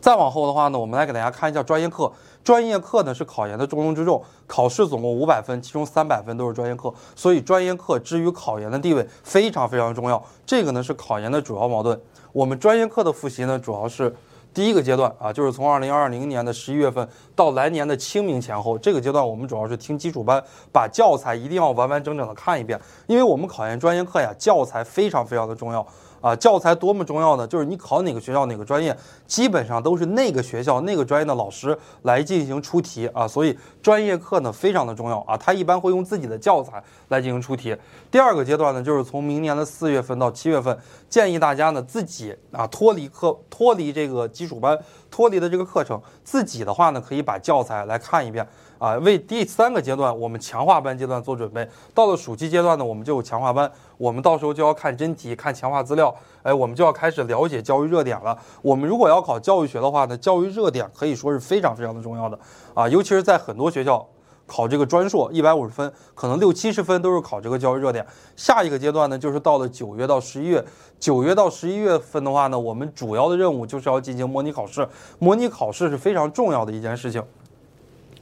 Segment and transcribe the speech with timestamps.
[0.00, 2.10] 再往后的话呢，我们来给大家看一下专业课。
[2.42, 10.22] 专业课呢是考研的重中之重，考试总共五百分，其中三百分都是专业课，所以专业课之于考研的地位非常非常重要。
[10.46, 12.00] 这个呢是考研的主要矛盾。
[12.32, 14.14] 我们专业课的复习呢，主要是
[14.54, 17.06] 第一个阶段啊，就是从二零二零年的十一月份
[17.36, 20.42] 到来年的清明前后，这个阶段我们主要是听基础班，
[20.72, 25.86] 把教材一定要完完整整的看一遍，因为我们考研专业课呀，教材非常非常的重要。
[26.20, 27.46] 啊，教材多么重要呢？
[27.46, 28.96] 就是你考哪个学校哪个专业，
[29.26, 35.36] 基本上都是那个学校那个专业的老师来进行出题啊，所以专业课呢非常的重要啊。
[35.36, 37.76] 他一般会用自己的教材来进行出题。
[38.10, 40.76] 第二个阶段呢，就是从明年的四月份到七月份，
[41.08, 44.78] 建议大家呢自己啊脱离课脱离这个基础班
[45.10, 48.46] 脱离的这个课程，自己的话呢可以把教材来看一遍。
[48.78, 51.68] 啊，为第三个阶段，我们强化班阶段做准备。
[51.94, 58.38] 到了暑期阶段呢，我们就有强化班，我们到时候就要看真题、看强化资料，哎，我们就要开始了解教育热点了。
[58.62, 62.38] 我们如果要考教育学的话呢，教育热点可以说是非常非常的重要的
[62.72, 64.08] 啊，尤其是在很多学校
[64.50, 68.04] 考这个专硕，一百五十分，可能六七十分都是考这个教育热点。
[68.34, 70.64] 下一个阶段呢，就是到了九月到十一月，
[70.98, 74.88] 九月到十一月份的话呢，我们主要的任务就是要进行模拟考试，
[75.20, 77.22] 模拟考试是非常重要的一件事情。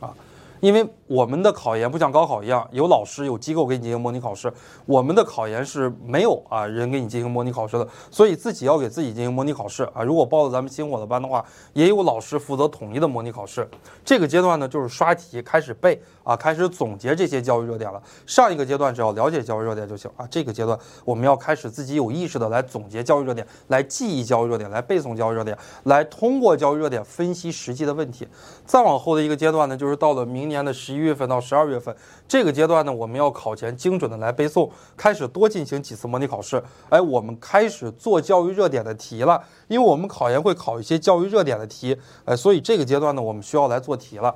[0.00, 0.14] 啊
[0.60, 4.52] 因为我们的考研不像高考一样，有老师有机构给你进行模拟考试，
[4.86, 10.02] 我们的考研是没有啊人给你进行模拟考试的，所以自己要给自己进行模拟考试啊。
[10.02, 13.68] 如果报了咱们星火的班的话，也有老师负责统一的模拟考试。
[14.04, 18.02] 这个阶段呢，就是刷题开始背啊，开始总结这些教育热点了。
[18.26, 28.26] 上一个阶段只要了解教育热点就行啊，这个阶段我们要开始自己有意识的来总结教育热点，来记忆教育热点，来背诵教育热点，来通过教育热点分析实际的问题。
[28.66, 30.47] 再往后的一个阶段呢，就是到了明。
[30.48, 31.94] 年的十一月份到十二月份
[32.26, 36.62] 这个阶段呢，我们要考前精准的来背诵，开始多进行几次模拟考试。
[36.88, 44.34] 哎，我们开始做教育热点的题了，因为我们考研会考一些教育热点的题，哎，所以这个阶段呢，我们需要来做题了。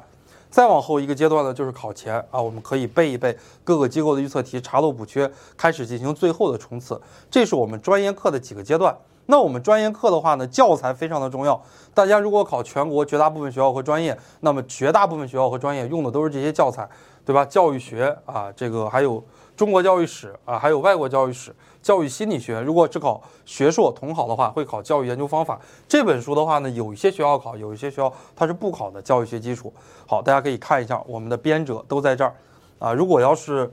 [0.51, 7.01] 再往后一个阶段呢，就是考前啊，我们可以背一背各个机构的预测题，查漏补缺，开始进行最后的冲刺。
[7.31, 8.95] 这是我们专业课的几个阶段。
[9.27, 11.63] 那我们专业课的话呢，教材非常的重要。
[11.95, 16.89] 大家如果考全国绝大部分学校和专业，那么绝大部分学校和专业用的都是这些教材，
[17.25, 17.45] 对吧？
[17.45, 19.23] 教育学啊，这个还有
[19.57, 22.61] 中国教育史啊，还有外国教育史、教育心理学。
[22.61, 29.73] 如果只考学硕统考的话，会考教育研究方法这本书的话呢，有一些学校考，有一些学校它是不考的教育学基础。
[30.07, 32.35] 好，大家可以看一下，我们的编者都在这儿
[32.79, 32.93] 啊。
[32.93, 33.73] 如果要是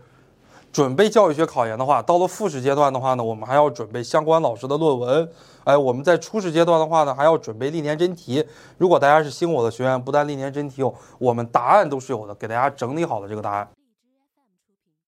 [0.72, 5.30] 准备教育学考研的话，到了复试阶段的话呢，我们还要准备相关老师的论文。
[5.64, 8.46] 哎，我们在初试阶段的话呢，还要准备历年真题。
[8.78, 13.68] 如果大家是新我的学员，不但历年真题有，我们答案都是有的，给大家整理好了这个答案。